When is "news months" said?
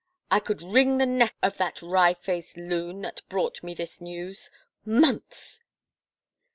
4.01-5.59